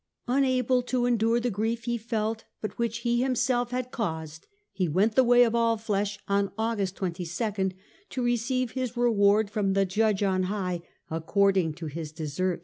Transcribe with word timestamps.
"Unable 0.27 0.81
to 0.81 1.05
endure 1.05 1.39
the 1.39 1.51
grief 1.51 1.83
he 1.83 1.95
felt, 1.95 2.43
but 2.59 2.79
which 2.79 2.99
he 3.01 3.21
himself 3.21 3.69
had 3.69 3.91
caused, 3.91 4.47
he 4.71 4.87
went 4.87 5.13
the 5.13 5.23
way 5.23 5.43
of 5.43 5.53
all 5.53 5.77
flesh 5.77 6.17
on 6.27 6.51
August 6.57 6.95
22nd, 6.95 7.73
to 8.09 8.23
receive 8.23 8.71
his 8.71 8.97
reward 8.97 9.51
from 9.51 9.73
the 9.73 9.85
Judge 9.85 10.23
on 10.23 10.41
high, 10.49 10.81
according 11.11 11.75
to 11.75 11.85
his 11.85 12.11
deserts." 12.11 12.59